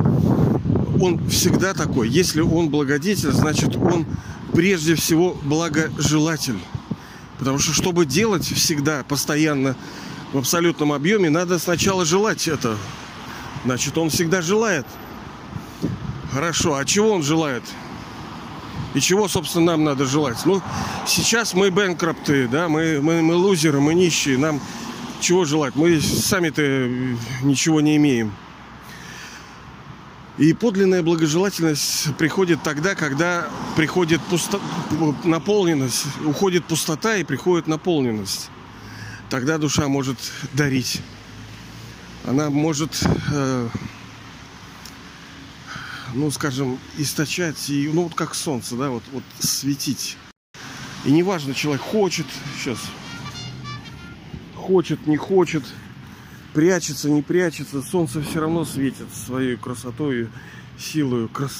он 1.01 1.29
всегда 1.29 1.75
такой. 1.75 2.09
Если 2.09 2.41
он 2.41 2.69
благодетель, 2.69 3.33
значит 3.33 3.77
он 3.77 4.07
прежде 4.53 4.95
всего 4.95 5.37
благожелатель. 5.45 6.59
Потому 7.39 7.59
что, 7.59 7.73
чтобы 7.73 8.07
делать 8.07 8.45
всегда, 8.45 9.05
постоянно, 9.09 9.77
в 10.33 10.39
абсолютном 10.39 10.93
объеме, 10.93 11.31
надо 11.31 11.59
сначала 11.59 12.05
желать 12.05 12.49
это. 12.49 12.77
Значит, 13.65 13.97
он 13.97 14.11
всегда 14.11 14.43
желает. 14.43 14.87
Хорошо, 16.37 16.75
а 16.75 16.85
чего 16.85 17.13
он 17.13 17.23
желает? 17.23 17.63
И 18.93 19.01
чего, 19.01 19.27
собственно, 19.27 19.73
нам 19.73 19.85
надо 19.85 20.05
желать? 20.05 20.37
Ну, 20.45 20.61
сейчас 21.07 21.55
мы 21.55 21.71
бэнкрапты, 21.71 22.47
да, 22.47 22.69
мы, 22.69 23.01
мы, 23.01 23.23
мы 23.23 23.37
лузеры, 23.37 23.81
мы 23.81 23.95
нищие. 23.95 24.37
Нам 24.37 24.61
чего 25.19 25.47
желать? 25.47 25.77
Мы 25.77 25.99
сами-то 25.99 26.63
ничего 27.43 27.81
не 27.81 27.97
имеем. 27.97 28.35
И 30.37 30.53
подлинная 30.53 31.03
благожелательность 31.03 32.15
приходит 32.19 32.63
тогда, 32.63 32.95
когда 32.95 33.49
приходит 33.75 34.21
пусто... 34.21 34.61
наполненность, 35.25 36.05
уходит 36.23 36.67
пустота 36.67 37.17
и 37.17 37.25
приходит 37.25 37.67
наполненность. 37.67 38.51
Тогда 39.31 39.57
душа 39.57 39.89
может 39.89 40.19
дарить. 40.53 41.01
Она 42.27 42.51
может, 42.51 43.03
э, 43.33 43.69
ну, 46.17 46.31
скажем, 46.31 46.79
источать, 46.99 47.71
и, 47.71 47.89
ну, 47.93 48.05
вот 48.05 48.15
как 48.15 48.35
солнце, 48.35 48.77
да, 48.77 48.91
вот, 48.91 49.05
вот 49.13 49.23
светить. 49.39 50.17
И 51.05 51.13
неважно, 51.13 51.55
человек 51.55 51.83
хочет, 51.83 52.27
сейчас, 52.59 52.79
хочет, 54.57 55.07
не 55.07 55.17
хочет– 55.17 55.63
прячется, 56.57 57.11
не 57.11 57.21
прячется, 57.21 57.83
солнце 57.83 58.23
все 58.23 58.41
равно 58.41 58.65
светит 58.65 59.13
своей 59.13 59.57
красотой, 59.57 60.29
силой, 60.79 61.29
крас... 61.29 61.53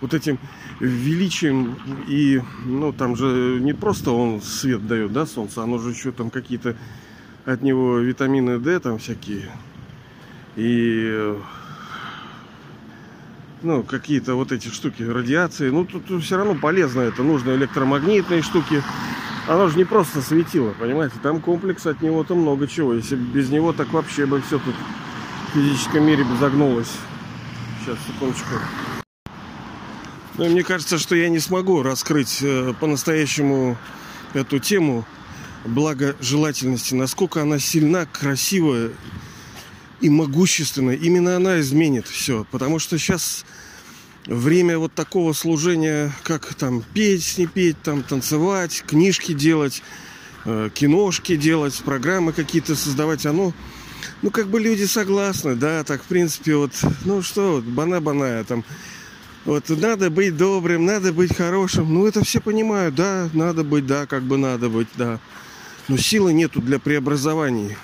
вот 0.00 0.14
этим 0.14 0.38
величием. 0.78 1.76
И, 2.06 2.40
ну, 2.64 2.92
там 2.92 3.16
же 3.16 3.58
не 3.60 3.72
просто 3.72 4.12
он 4.12 4.40
свет 4.40 4.86
дает, 4.86 5.12
да, 5.12 5.26
солнце, 5.26 5.64
оно 5.64 5.78
же 5.78 5.90
еще 5.90 6.12
там 6.12 6.30
какие-то 6.30 6.76
от 7.44 7.62
него 7.62 7.98
витамины 7.98 8.60
D 8.60 8.78
там 8.78 8.98
всякие. 8.98 9.50
И 10.54 11.34
ну, 13.62 13.82
какие-то 13.82 14.34
вот 14.34 14.52
эти 14.52 14.68
штуки 14.68 15.02
радиации. 15.02 15.70
Ну, 15.70 15.84
тут, 15.84 16.22
все 16.22 16.36
равно 16.36 16.54
полезно 16.54 17.00
это. 17.00 17.22
Нужно 17.22 17.52
электромагнитные 17.52 18.42
штуки. 18.42 18.82
Оно 19.48 19.68
же 19.68 19.76
не 19.76 19.84
просто 19.84 20.22
светило, 20.22 20.74
понимаете? 20.78 21.16
Там 21.22 21.40
комплекс 21.40 21.86
от 21.86 22.00
него-то 22.00 22.34
много 22.34 22.68
чего. 22.68 22.94
Если 22.94 23.16
без 23.16 23.50
него, 23.50 23.72
так 23.72 23.92
вообще 23.92 24.26
бы 24.26 24.40
все 24.40 24.58
тут 24.58 24.74
в 25.48 25.54
физическом 25.54 26.04
мире 26.04 26.24
бы 26.24 26.36
загнулось. 26.36 26.92
Сейчас, 27.80 27.98
секундочку. 28.06 28.54
Ну, 30.38 30.48
мне 30.48 30.62
кажется, 30.62 30.98
что 30.98 31.14
я 31.14 31.28
не 31.28 31.40
смогу 31.40 31.82
раскрыть 31.82 32.38
э, 32.42 32.72
по-настоящему 32.80 33.76
эту 34.32 34.58
тему 34.58 35.04
благожелательности. 35.64 36.94
Насколько 36.94 37.42
она 37.42 37.58
сильна, 37.58 38.06
красивая 38.06 38.90
и 40.02 40.10
могущественная. 40.10 40.96
Именно 40.96 41.36
она 41.36 41.60
изменит 41.60 42.06
все. 42.06 42.44
Потому 42.50 42.78
что 42.78 42.98
сейчас 42.98 43.46
время 44.26 44.78
вот 44.78 44.92
такого 44.92 45.32
служения, 45.32 46.12
как 46.22 46.54
там 46.54 46.82
песни 46.94 47.46
петь, 47.46 47.80
там 47.82 48.02
танцевать, 48.02 48.84
книжки 48.86 49.32
делать, 49.32 49.82
э, 50.44 50.70
киношки 50.74 51.36
делать, 51.36 51.80
программы 51.84 52.32
какие-то 52.32 52.76
создавать, 52.76 53.26
оно, 53.26 53.52
ну, 54.22 54.30
как 54.30 54.48
бы 54.48 54.60
люди 54.60 54.84
согласны, 54.84 55.56
да, 55.56 55.82
так, 55.84 56.02
в 56.02 56.06
принципе, 56.06 56.56
вот, 56.56 56.72
ну, 57.04 57.22
что, 57.22 57.56
вот, 57.56 57.64
бана-баная, 57.64 58.44
там, 58.44 58.64
вот, 59.44 59.68
надо 59.70 60.08
быть 60.10 60.36
добрым, 60.36 60.84
надо 60.84 61.12
быть 61.12 61.34
хорошим, 61.34 61.92
ну, 61.92 62.06
это 62.06 62.24
все 62.24 62.40
понимают, 62.40 62.94
да, 62.94 63.28
надо 63.32 63.64
быть, 63.64 63.86
да, 63.86 64.06
как 64.06 64.22
бы 64.22 64.36
надо 64.36 64.68
быть, 64.68 64.88
да, 64.96 65.18
но 65.88 65.96
силы 65.96 66.32
нету 66.32 66.60
для 66.60 66.78
преобразований, 66.78 67.76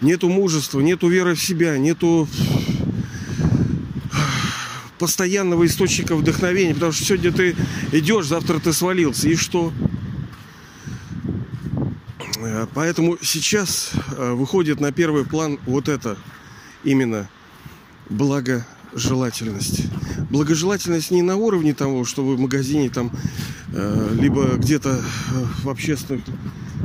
нету 0.00 0.28
мужества, 0.28 0.80
нету 0.80 1.08
веры 1.08 1.34
в 1.34 1.42
себя, 1.42 1.78
нету 1.78 2.28
постоянного 4.98 5.66
источника 5.66 6.14
вдохновения, 6.14 6.74
потому 6.74 6.92
что 6.92 7.04
сегодня 7.04 7.32
ты 7.32 7.56
идешь, 7.92 8.26
завтра 8.26 8.58
ты 8.58 8.72
свалился, 8.72 9.28
и 9.28 9.34
что? 9.34 9.72
Э, 12.38 12.66
поэтому 12.74 13.16
сейчас 13.22 13.92
э, 14.16 14.32
выходит 14.32 14.78
на 14.78 14.92
первый 14.92 15.24
план 15.24 15.58
вот 15.66 15.88
это 15.88 16.18
именно 16.84 17.28
благожелательность. 18.10 19.84
Благожелательность 20.30 21.10
не 21.10 21.22
на 21.22 21.36
уровне 21.36 21.72
того, 21.74 22.04
что 22.04 22.24
вы 22.24 22.36
в 22.36 22.40
магазине 22.40 22.90
там, 22.90 23.10
э, 23.72 24.16
либо 24.20 24.56
где-то 24.56 25.02
в 25.62 25.68
общественных 25.70 26.24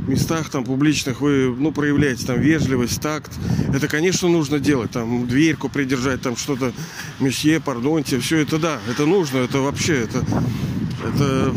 местах 0.06 0.50
там 0.50 0.64
публичных 0.64 1.20
вы, 1.20 1.54
ну, 1.56 1.72
проявляете 1.72 2.26
там 2.26 2.40
вежливость, 2.40 3.00
такт. 3.00 3.32
Это, 3.74 3.88
конечно, 3.88 4.28
нужно 4.28 4.58
делать. 4.58 4.90
Там 4.90 5.26
дверьку 5.26 5.68
придержать, 5.68 6.22
там 6.22 6.36
что-то, 6.36 6.72
месье, 7.20 7.60
пардонте, 7.60 8.18
все 8.20 8.38
это 8.38 8.58
да, 8.58 8.80
это 8.88 9.06
нужно, 9.06 9.38
это 9.38 9.60
вообще, 9.60 10.02
это, 10.02 10.24
это 11.04 11.54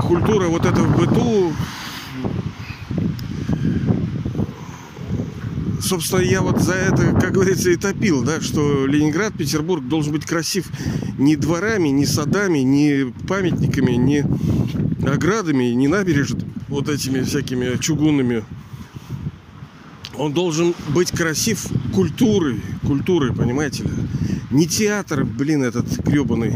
культура 0.00 0.46
вот 0.46 0.64
в 0.64 0.96
быту 0.96 1.52
собственно, 5.86 6.20
я 6.20 6.42
вот 6.42 6.60
за 6.60 6.74
это, 6.74 7.12
как 7.12 7.32
говорится, 7.32 7.70
и 7.70 7.76
топил, 7.76 8.22
да, 8.22 8.40
что 8.40 8.86
Ленинград, 8.86 9.34
Петербург 9.34 9.86
должен 9.86 10.12
быть 10.12 10.26
красив 10.26 10.66
не 11.18 11.36
дворами, 11.36 11.88
не 11.88 12.04
садами, 12.04 12.58
не 12.58 13.12
памятниками, 13.28 13.92
не 13.92 14.24
оградами, 15.10 15.64
не 15.72 15.88
набережными, 15.88 16.52
вот 16.68 16.88
этими 16.88 17.22
всякими 17.22 17.76
чугунными. 17.78 18.44
Он 20.16 20.32
должен 20.32 20.74
быть 20.88 21.10
красив 21.10 21.66
культурой, 21.94 22.60
культурой, 22.86 23.34
понимаете 23.34 23.84
ли. 23.84 23.90
Не 24.50 24.66
театр, 24.66 25.24
блин, 25.24 25.62
этот 25.62 25.86
гребаный, 25.98 26.54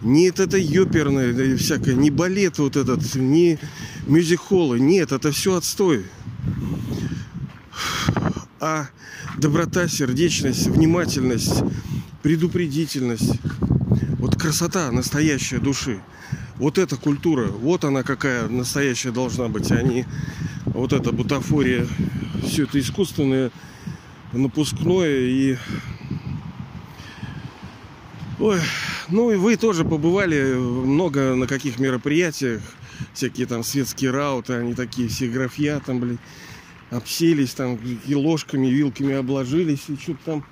не 0.00 0.28
это 0.28 0.56
ёперное 0.56 1.56
всякое, 1.56 1.94
не 1.94 2.10
балет 2.10 2.58
вот 2.58 2.76
этот, 2.76 3.14
не 3.14 3.58
мюзик-холлы. 4.06 4.78
Нет, 4.78 5.12
это 5.12 5.32
все 5.32 5.56
отстой. 5.56 6.04
А 8.60 8.86
доброта, 9.36 9.88
сердечность, 9.88 10.66
внимательность, 10.66 11.62
предупредительность, 12.22 13.40
вот 14.18 14.36
красота 14.36 14.90
настоящая 14.90 15.58
души. 15.58 16.00
Вот 16.58 16.76
эта 16.76 16.96
культура, 16.96 17.46
вот 17.46 17.84
она 17.84 18.02
какая 18.02 18.48
настоящая 18.48 19.12
должна 19.12 19.48
быть, 19.48 19.70
а 19.70 19.80
не 19.82 20.06
вот 20.66 20.92
эта 20.92 21.12
бутафория, 21.12 21.86
все 22.44 22.64
это 22.64 22.80
искусственное, 22.80 23.50
напускное 24.32 25.20
и 25.20 25.56
Ой, 28.40 28.60
ну 29.08 29.32
и 29.32 29.36
вы 29.36 29.56
тоже 29.56 29.84
побывали 29.84 30.54
много 30.54 31.34
на 31.34 31.48
каких 31.48 31.80
мероприятиях, 31.80 32.62
всякие 33.12 33.48
там 33.48 33.64
светские 33.64 34.12
рауты, 34.12 34.52
они 34.52 34.74
такие 34.74 35.08
все 35.08 35.26
графья 35.28 35.80
там, 35.84 35.98
блин, 35.98 36.20
обселись 36.90 37.54
там 37.54 37.76
и 38.06 38.14
ложками, 38.14 38.68
и 38.68 38.70
вилками 38.70 39.14
обложились, 39.14 39.84
и 39.88 39.96
что-то 39.96 40.20
там 40.24 40.44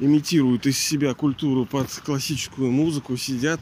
имитируют 0.00 0.66
из 0.66 0.78
себя 0.78 1.14
культуру 1.14 1.64
под 1.64 1.88
классическую 2.04 2.70
музыку, 2.70 3.16
сидят, 3.16 3.60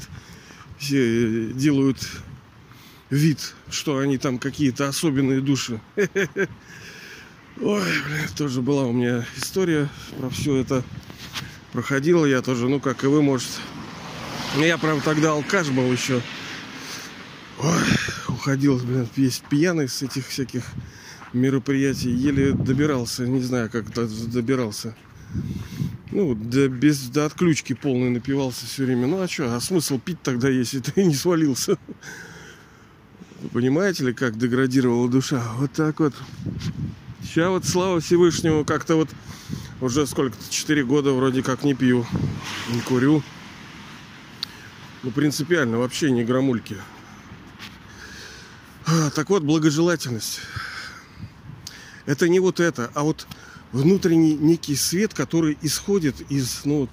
делают 0.90 1.98
вид, 3.10 3.54
что 3.70 3.98
они 3.98 4.18
там 4.18 4.38
какие-то 4.38 4.88
особенные 4.88 5.40
души. 5.40 5.80
Ой, 5.96 7.82
блин, 8.06 8.28
тоже 8.36 8.62
была 8.62 8.84
у 8.84 8.92
меня 8.92 9.24
история 9.36 9.88
про 10.18 10.30
все 10.30 10.56
это 10.56 10.82
проходил 11.72 12.24
я 12.26 12.42
тоже, 12.42 12.68
ну 12.68 12.80
как 12.80 13.02
и 13.04 13.06
вы, 13.06 13.22
может. 13.22 13.48
Я, 14.58 14.76
правда, 14.76 15.02
тогда 15.02 15.32
алкаш 15.32 15.68
был 15.70 15.90
еще. 15.90 16.20
Ой, 17.58 17.82
уходил, 18.28 18.78
блин, 18.78 19.08
весь 19.16 19.42
пьяный 19.48 19.88
с 19.88 20.02
этих 20.02 20.28
всяких 20.28 20.64
мероприятий. 21.32 22.10
Еле 22.10 22.52
добирался, 22.52 23.26
не 23.26 23.40
знаю, 23.40 23.70
как 23.70 23.92
добирался. 24.30 24.94
Ну, 26.12 26.34
до, 26.34 26.68
без, 26.68 27.08
до 27.08 27.24
отключки 27.24 27.72
полный 27.72 28.10
напивался 28.10 28.66
все 28.66 28.84
время. 28.84 29.06
Ну, 29.06 29.22
а 29.22 29.28
что, 29.28 29.56
а 29.56 29.60
смысл 29.60 29.98
пить 29.98 30.20
тогда, 30.22 30.50
если 30.50 30.80
ты 30.80 31.04
не 31.04 31.14
свалился? 31.14 31.78
Вы 33.40 33.48
понимаете 33.48 34.04
ли, 34.04 34.12
как 34.12 34.36
деградировала 34.36 35.08
душа? 35.08 35.42
Вот 35.56 35.72
так 35.72 36.00
вот. 36.00 36.14
Сейчас 37.22 37.48
вот, 37.48 37.64
слава 37.64 38.00
Всевышнему, 38.00 38.64
как-то 38.66 38.96
вот 38.96 39.08
уже 39.80 40.06
сколько-то, 40.06 40.42
4 40.50 40.84
года 40.84 41.12
вроде 41.12 41.42
как 41.42 41.64
не 41.64 41.72
пью, 41.72 42.06
не 42.68 42.80
курю. 42.82 43.22
Ну, 45.02 45.10
принципиально, 45.12 45.78
вообще 45.78 46.10
не 46.10 46.24
грамульки. 46.24 46.76
А, 48.86 49.10
так 49.10 49.30
вот, 49.30 49.44
благожелательность. 49.44 50.40
Это 52.04 52.28
не 52.28 52.38
вот 52.38 52.60
это, 52.60 52.90
а 52.94 53.02
вот 53.02 53.26
внутренний 53.72 54.34
некий 54.34 54.76
свет, 54.76 55.14
который 55.14 55.58
исходит 55.62 56.16
из, 56.30 56.62
ну, 56.64 56.80
вот, 56.80 56.90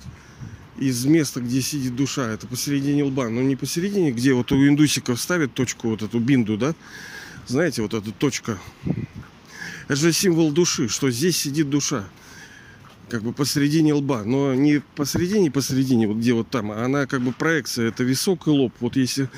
из 0.77 1.05
места, 1.05 1.41
где 1.41 1.61
сидит 1.61 1.95
душа. 1.95 2.27
Это 2.29 2.47
посередине 2.47 3.03
лба. 3.03 3.29
Но 3.29 3.41
не 3.41 3.55
посередине, 3.55 4.11
где 4.11 4.33
вот 4.33 4.51
у 4.51 4.67
индусиков 4.67 5.19
ставят 5.19 5.53
точку, 5.53 5.89
вот 5.89 6.01
эту 6.01 6.19
бинду, 6.19 6.57
да? 6.57 6.73
Знаете, 7.47 7.81
вот 7.81 7.93
эта 7.93 8.11
точка. 8.11 8.57
Это 9.87 9.95
же 9.95 10.13
символ 10.13 10.51
души, 10.51 10.87
что 10.87 11.11
здесь 11.11 11.37
сидит 11.37 11.69
душа 11.69 12.05
как 13.09 13.23
бы 13.23 13.33
посередине 13.33 13.93
лба, 13.93 14.23
но 14.23 14.53
не 14.53 14.81
посередине, 14.95 15.51
посередине, 15.51 16.07
вот 16.07 16.17
где 16.17 16.33
вот 16.33 16.49
там, 16.49 16.71
а 16.71 16.85
она 16.85 17.07
как 17.07 17.21
бы 17.21 17.31
проекция, 17.31 17.87
это 17.89 18.03
висок 18.03 18.47
и 18.47 18.51
лоб. 18.51 18.71
Вот 18.79 18.95
если 18.95 19.29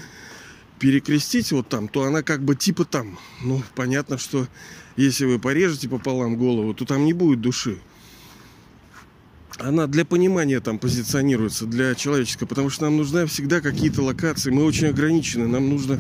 перекрестить 0.78 1.52
вот 1.52 1.70
там, 1.70 1.88
то 1.88 2.04
она 2.04 2.22
как 2.22 2.44
бы 2.44 2.56
типа 2.56 2.86
там. 2.86 3.18
Ну, 3.42 3.62
понятно, 3.76 4.18
что 4.18 4.48
если 4.96 5.26
вы 5.26 5.40
порежете 5.40 5.90
пополам 5.90 6.38
голову, 6.38 6.74
то 6.74 6.86
там 6.86 7.06
не 7.06 7.14
будет 7.14 7.42
души. 7.42 7.80
Она 9.60 9.88
для 9.88 10.06
понимания 10.06 10.60
там 10.60 10.80
позиционируется, 10.80 11.66
для 11.66 11.94
человеческого, 11.94 12.48
потому 12.48 12.70
что 12.70 12.86
нам 12.86 12.98
нужны 12.98 13.26
всегда 13.28 13.62
какие-то 13.62 14.02
локации. 14.02 14.50
Мы 14.50 14.64
очень 14.64 14.88
ограничены, 14.88 15.48
нам 15.48 15.70
нужно 15.70 16.00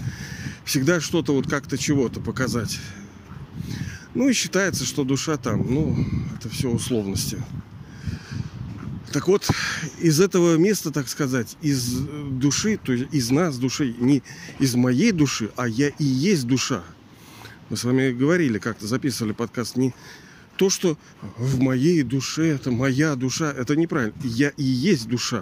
всегда 0.65 0.99
что-то 0.99 1.33
вот 1.33 1.47
как-то 1.49 1.77
чего-то 1.77 2.19
показать. 2.19 2.79
Ну 4.13 4.29
и 4.29 4.33
считается, 4.33 4.85
что 4.85 5.03
душа 5.03 5.37
там, 5.37 5.65
ну, 5.69 6.05
это 6.37 6.49
все 6.49 6.69
условности. 6.69 7.37
Так 9.11 9.27
вот, 9.27 9.49
из 9.99 10.21
этого 10.21 10.55
места, 10.57 10.91
так 10.91 11.09
сказать, 11.09 11.57
из 11.61 11.99
души, 12.31 12.79
то 12.81 12.93
есть 12.93 13.13
из 13.13 13.29
нас 13.29 13.57
души, 13.57 13.93
не 13.99 14.23
из 14.59 14.75
моей 14.75 15.11
души, 15.11 15.51
а 15.57 15.67
я 15.67 15.89
и 15.89 16.03
есть 16.03 16.47
душа. 16.47 16.83
Мы 17.71 17.77
с 17.77 17.85
вами 17.85 18.11
говорили, 18.11 18.59
как-то 18.59 18.85
записывали 18.85 19.31
подкаст, 19.31 19.77
не 19.77 19.93
то, 20.57 20.69
что 20.69 20.97
в 21.37 21.61
моей 21.61 22.03
душе, 22.03 22.49
это 22.49 22.69
моя 22.69 23.15
душа, 23.15 23.49
это 23.49 23.77
неправильно. 23.77 24.13
Я 24.25 24.49
и 24.49 24.63
есть 24.63 25.07
душа. 25.07 25.41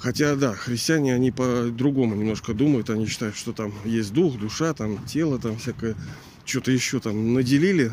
Хотя, 0.00 0.34
да, 0.34 0.54
христиане, 0.54 1.14
они 1.14 1.30
по-другому 1.30 2.16
немножко 2.16 2.52
думают. 2.52 2.90
Они 2.90 3.06
считают, 3.06 3.36
что 3.36 3.52
там 3.52 3.72
есть 3.84 4.12
дух, 4.12 4.40
душа, 4.40 4.74
там 4.74 4.98
тело, 5.06 5.38
там 5.38 5.56
всякое 5.56 5.94
что-то 6.44 6.72
еще 6.72 6.98
там 6.98 7.32
наделили 7.32 7.92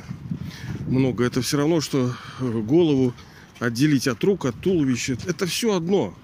много. 0.88 1.26
Это 1.26 1.44
все 1.44 1.58
равно, 1.58 1.80
что 1.80 2.16
э, 2.40 2.60
голову 2.62 3.14
отделить 3.60 4.08
от 4.08 4.24
рук, 4.24 4.46
от 4.46 4.60
туловища. 4.60 5.16
Это 5.28 5.46
все 5.46 5.76
одно. 5.76 6.16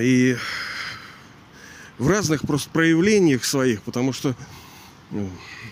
И 0.00 0.38
в 1.98 2.08
разных 2.08 2.42
просто 2.42 2.70
проявлениях 2.70 3.44
своих, 3.44 3.82
потому 3.82 4.12
что 4.12 4.34
ну, 5.10 5.28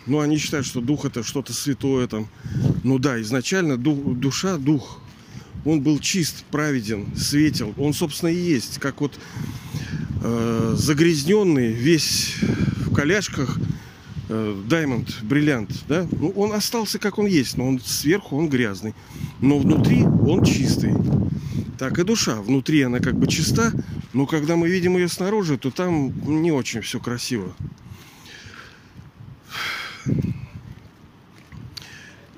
ну 0.06 0.20
они 0.20 0.38
считают, 0.38 0.66
что 0.66 0.80
дух 0.80 1.04
это 1.04 1.22
что-то 1.22 1.52
святое 1.52 2.06
там. 2.06 2.28
Ну 2.84 2.98
да, 2.98 3.20
изначально 3.20 3.76
дух, 3.76 3.98
душа, 4.16 4.56
дух, 4.56 5.00
он 5.64 5.80
был 5.80 5.98
чист, 5.98 6.44
праведен, 6.50 7.06
светел. 7.16 7.74
Он, 7.76 7.92
собственно, 7.92 8.30
и 8.30 8.36
есть, 8.36 8.78
как 8.78 9.00
вот 9.00 9.18
э, 10.22 10.74
загрязненный, 10.76 11.72
весь 11.72 12.36
в 12.40 12.94
коляшках– 12.94 13.58
Даймонд, 14.32 15.08
э, 15.08 15.24
бриллиант, 15.24 15.70
да, 15.88 16.06
ну, 16.10 16.30
он 16.30 16.52
остался 16.52 16.98
как 16.98 17.18
он 17.18 17.26
есть, 17.26 17.56
но 17.56 17.66
он 17.66 17.80
сверху 17.80 18.36
он 18.36 18.48
грязный, 18.48 18.94
но 19.40 19.58
внутри 19.58 20.04
он 20.04 20.44
чистый. 20.44 20.94
Так 21.78 21.98
и 21.98 22.04
душа, 22.04 22.40
внутри 22.40 22.82
она 22.82 23.00
как 23.00 23.18
бы 23.18 23.26
чиста, 23.26 23.72
но 24.12 24.26
когда 24.26 24.56
мы 24.56 24.68
видим 24.68 24.96
ее 24.96 25.08
снаружи, 25.08 25.56
то 25.58 25.70
там 25.70 26.12
не 26.42 26.52
очень 26.52 26.80
все 26.80 27.00
красиво. 27.00 27.54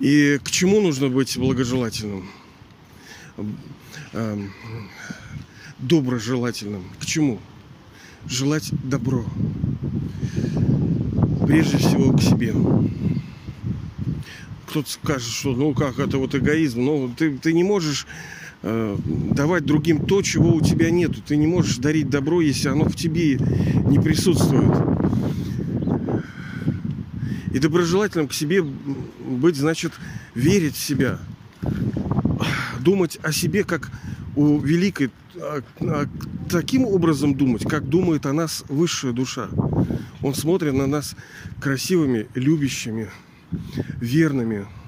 И 0.00 0.38
к 0.42 0.50
чему 0.50 0.80
нужно 0.80 1.08
быть 1.08 1.36
благожелательным? 1.38 2.28
Эм, 4.12 4.52
доброжелательным. 5.78 6.84
К 7.00 7.06
чему? 7.06 7.40
Желать 8.26 8.70
добро 8.82 9.24
прежде 11.46 11.78
всего 11.78 12.12
к 12.12 12.22
себе. 12.22 12.54
Кто-то 14.66 14.90
скажет, 14.90 15.32
что 15.32 15.54
ну 15.54 15.72
как 15.74 15.98
это 15.98 16.18
вот 16.18 16.34
эгоизм, 16.34 16.84
но 16.84 17.10
ты, 17.16 17.38
ты 17.38 17.52
не 17.52 17.62
можешь 17.62 18.06
давать 18.64 19.66
другим 19.66 20.06
то, 20.06 20.22
чего 20.22 20.54
у 20.54 20.60
тебя 20.62 20.90
нету. 20.90 21.20
Ты 21.26 21.36
не 21.36 21.46
можешь 21.46 21.76
дарить 21.76 22.08
добро, 22.08 22.40
если 22.40 22.68
оно 22.68 22.84
в 22.84 22.96
тебе 22.96 23.36
не 23.36 23.98
присутствует. 23.98 24.72
И 27.52 27.58
доброжелательным 27.58 28.26
к 28.26 28.32
себе 28.32 28.62
быть, 28.62 29.56
значит, 29.56 29.92
верить 30.34 30.74
в 30.74 30.82
себя. 30.82 31.18
Думать 32.80 33.18
о 33.22 33.32
себе 33.32 33.64
как 33.64 33.90
у 34.34 34.58
великой, 34.58 35.10
а, 35.36 35.62
а, 35.80 36.06
таким 36.50 36.84
образом 36.84 37.34
думать, 37.34 37.64
как 37.64 37.88
думает 37.88 38.26
о 38.26 38.32
нас 38.32 38.64
высшая 38.68 39.12
душа. 39.12 39.48
Он 40.22 40.34
смотрит 40.34 40.72
на 40.72 40.86
нас 40.86 41.16
красивыми, 41.60 42.26
любящими, 42.34 43.08
верными, 44.00 44.66
э, 44.66 44.83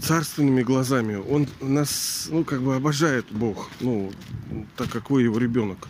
царственными 0.00 0.62
глазами. 0.62 1.16
Он 1.16 1.46
нас, 1.60 2.28
ну, 2.30 2.44
как 2.44 2.62
бы 2.62 2.76
обожает 2.76 3.26
Бог, 3.30 3.70
ну, 3.80 4.12
так 4.76 4.90
как 4.90 5.10
вы 5.10 5.22
его 5.22 5.38
ребенок. 5.38 5.88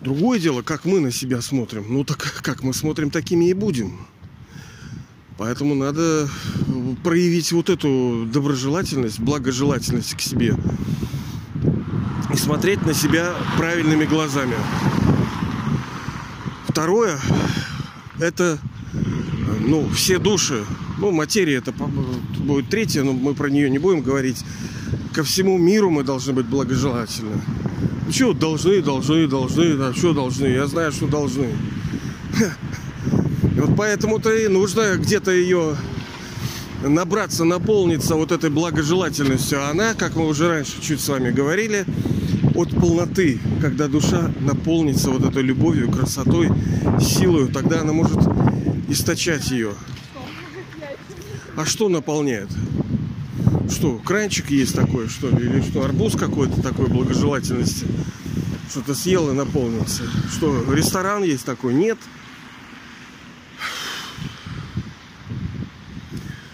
Другое 0.00 0.38
дело, 0.38 0.62
как 0.62 0.84
мы 0.84 1.00
на 1.00 1.10
себя 1.10 1.40
смотрим. 1.40 1.86
Ну, 1.88 2.04
так 2.04 2.18
как 2.42 2.62
мы 2.62 2.74
смотрим, 2.74 3.10
такими 3.10 3.46
и 3.46 3.54
будем. 3.54 4.06
Поэтому 5.38 5.74
надо 5.74 6.28
проявить 7.04 7.52
вот 7.52 7.68
эту 7.68 8.26
доброжелательность, 8.32 9.20
благожелательность 9.20 10.14
к 10.14 10.20
себе 10.20 10.54
и 12.32 12.36
смотреть 12.36 12.84
на 12.86 12.94
себя 12.94 13.34
правильными 13.58 14.06
глазами. 14.06 14.56
Второе, 16.68 17.18
это, 18.18 18.58
ну, 19.60 19.88
все 19.90 20.18
души, 20.18 20.64
ну, 20.98 21.10
материя 21.10 21.56
это 21.56 21.72
будет 21.72 22.68
третье, 22.68 23.02
но 23.02 23.12
мы 23.12 23.34
про 23.34 23.48
нее 23.48 23.68
не 23.70 23.78
будем 23.78 24.02
говорить. 24.02 24.42
Ко 25.12 25.22
всему 25.24 25.58
миру 25.58 25.90
мы 25.90 26.04
должны 26.04 26.32
быть 26.32 26.46
благожелательны. 26.46 27.40
Что 28.10 28.32
должны, 28.32 28.82
должны, 28.82 29.26
должны, 29.26 29.74
да, 29.74 29.92
что 29.92 30.12
должны? 30.12 30.46
Я 30.46 30.66
знаю, 30.66 30.92
что 30.92 31.06
должны. 31.06 31.48
И 33.56 33.60
вот 33.60 33.76
поэтому-то 33.76 34.32
и 34.32 34.48
нужно 34.48 34.96
где-то 34.96 35.32
ее 35.32 35.76
набраться, 36.84 37.44
наполниться 37.44 38.14
вот 38.14 38.32
этой 38.32 38.50
благожелательностью. 38.50 39.62
А 39.62 39.70
она, 39.70 39.94
как 39.94 40.14
мы 40.16 40.26
уже 40.26 40.48
раньше 40.48 40.80
чуть 40.80 41.00
с 41.00 41.08
вами 41.08 41.30
говорили, 41.30 41.84
от 42.54 42.70
полноты, 42.70 43.38
когда 43.60 43.88
душа 43.88 44.30
наполнится 44.40 45.10
вот 45.10 45.24
этой 45.24 45.42
любовью, 45.42 45.90
красотой, 45.90 46.50
силой, 47.00 47.48
тогда 47.48 47.80
она 47.80 47.92
может 47.92 48.18
источать 48.88 49.50
ее. 49.50 49.72
А 51.56 51.64
что 51.64 51.88
наполняет? 51.88 52.50
Что, 53.70 53.98
кранчик 53.98 54.50
есть 54.50 54.74
такой, 54.74 55.08
что 55.08 55.30
ли? 55.30 55.46
Или 55.46 55.62
что, 55.62 55.82
арбуз 55.84 56.14
какой-то 56.14 56.60
такой 56.62 56.88
благожелательности? 56.88 57.86
Что-то 58.70 58.94
съел 58.94 59.30
и 59.30 59.34
наполнился. 59.34 60.02
Что, 60.30 60.70
ресторан 60.72 61.24
есть 61.24 61.46
такой? 61.46 61.72
Нет. 61.72 61.98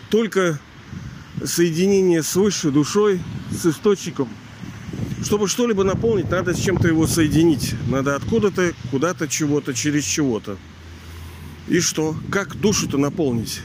Только 0.08 0.60
соединение 1.44 2.22
с 2.22 2.36
высшей 2.36 2.70
душой, 2.70 3.20
с 3.50 3.66
источником. 3.66 4.28
Чтобы 5.24 5.48
что-либо 5.48 5.82
наполнить, 5.82 6.30
надо 6.30 6.54
с 6.54 6.60
чем-то 6.60 6.86
его 6.86 7.08
соединить. 7.08 7.74
Надо 7.88 8.14
откуда-то, 8.14 8.72
куда-то, 8.92 9.26
чего-то, 9.26 9.74
через 9.74 10.04
чего-то. 10.04 10.58
И 11.66 11.80
что? 11.80 12.14
Как 12.30 12.54
душу-то 12.54 12.98
наполнить? 12.98 13.62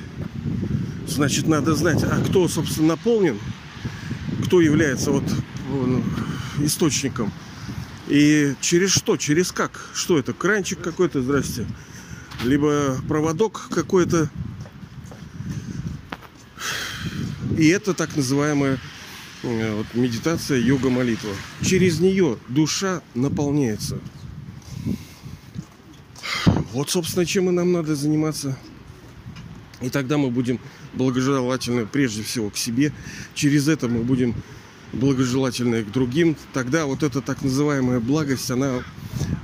Значит, 1.07 1.47
надо 1.47 1.73
знать, 1.73 2.03
а 2.03 2.21
кто, 2.23 2.47
собственно, 2.47 2.89
наполнен, 2.89 3.39
кто 4.45 4.61
является 4.61 5.11
вот 5.11 5.23
источником. 6.59 7.31
И 8.07 8.53
через 8.61 8.91
что, 8.91 9.17
через 9.17 9.51
как? 9.51 9.89
Что 9.93 10.17
это? 10.19 10.33
Кранчик 10.33 10.79
какой-то, 10.79 11.21
здрасте. 11.21 11.65
Либо 12.43 12.97
проводок 13.07 13.67
какой-то. 13.69 14.29
И 17.57 17.67
это 17.67 17.93
так 17.93 18.15
называемая 18.15 18.79
э, 19.43 19.75
вот, 19.75 19.87
медитация, 19.93 20.59
йога-молитва. 20.59 21.31
Через 21.63 21.99
нее 21.99 22.37
душа 22.47 23.01
наполняется. 23.15 23.99
Вот, 26.73 26.89
собственно, 26.89 27.25
чем 27.25 27.49
и 27.49 27.51
нам 27.51 27.71
надо 27.71 27.95
заниматься. 27.95 28.57
И 29.81 29.89
тогда 29.89 30.17
мы 30.17 30.29
будем 30.29 30.59
благожелательны 30.97 31.85
прежде 31.85 32.23
всего 32.23 32.49
к 32.49 32.57
себе. 32.57 32.91
Через 33.33 33.67
это 33.67 33.87
мы 33.87 34.03
будем 34.03 34.35
благожелательны 34.93 35.83
к 35.83 35.91
другим. 35.91 36.35
Тогда 36.53 36.85
вот 36.85 37.03
эта 37.03 37.21
так 37.21 37.41
называемая 37.43 37.99
благость, 37.99 38.49
она 38.51 38.83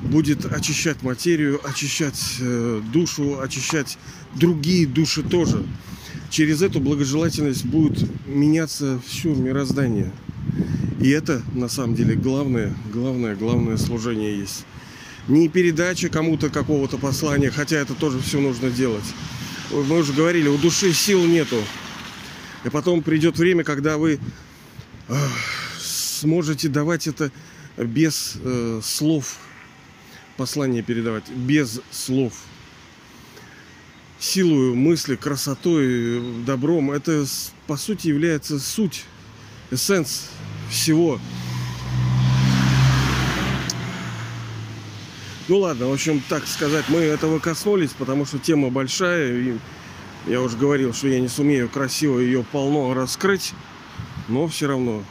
будет 0.01 0.45
очищать 0.45 1.01
материю, 1.03 1.59
очищать 1.67 2.37
э, 2.39 2.81
душу, 2.91 3.39
очищать 3.41 3.97
другие 4.35 4.87
души 4.87 5.23
тоже. 5.23 5.63
Через 6.29 6.61
эту 6.61 6.79
благожелательность 6.79 7.65
будет 7.65 8.07
меняться 8.27 8.99
все 9.05 9.33
мироздание. 9.33 10.11
И 10.99 11.09
это 11.09 11.41
на 11.53 11.67
самом 11.67 11.95
деле 11.95 12.15
главное, 12.15 12.73
главное, 12.91 13.35
главное 13.35 13.77
служение 13.77 14.39
есть. 14.39 14.65
Не 15.27 15.47
передача 15.47 16.09
кому-то 16.09 16.49
какого-то 16.49 16.97
послания, 16.97 17.49
хотя 17.49 17.77
это 17.77 17.93
тоже 17.93 18.19
все 18.19 18.39
нужно 18.39 18.69
делать 18.69 19.05
мы 19.81 19.99
уже 19.99 20.13
говорили, 20.13 20.47
у 20.47 20.57
души 20.57 20.93
сил 20.93 21.25
нету. 21.25 21.61
И 22.63 22.69
потом 22.69 23.01
придет 23.01 23.37
время, 23.37 23.63
когда 23.63 23.97
вы 23.97 24.19
сможете 25.79 26.69
давать 26.69 27.07
это 27.07 27.31
без 27.77 28.37
э, 28.41 28.79
слов, 28.83 29.37
послание 30.37 30.83
передавать, 30.83 31.29
без 31.29 31.81
слов. 31.91 32.33
Силою 34.19 34.75
мысли, 34.75 35.15
красотой, 35.15 36.21
добром. 36.45 36.91
Это, 36.91 37.25
по 37.67 37.75
сути, 37.75 38.07
является 38.07 38.59
суть, 38.59 39.03
эссенс 39.71 40.29
всего. 40.69 41.19
Ну 45.49 45.57
ладно, 45.57 45.87
в 45.87 45.93
общем, 45.93 46.21
так 46.29 46.47
сказать, 46.47 46.85
мы 46.87 46.99
этого 46.99 47.39
коснулись, 47.39 47.91
потому 47.91 48.25
что 48.25 48.39
тема 48.39 48.69
большая. 48.69 49.33
И 49.33 49.57
я 50.25 50.41
уже 50.41 50.57
говорил, 50.57 50.93
что 50.93 51.09
я 51.09 51.19
не 51.19 51.27
сумею 51.27 51.67
красиво 51.67 52.19
ее 52.19 52.43
полно 52.43 52.93
раскрыть. 52.93 53.53
Но 54.29 54.47
все 54.47 54.67
равно, 54.67 55.03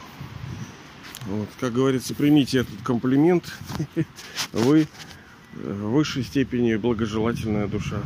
вот, 1.27 1.49
как 1.59 1.73
говорится, 1.73 2.15
примите 2.15 2.59
этот 2.59 2.81
комплимент. 2.83 3.45
Вы 4.53 4.87
в 5.53 5.91
высшей 5.91 6.23
степени 6.23 6.75
благожелательная 6.77 7.67
душа. 7.67 8.01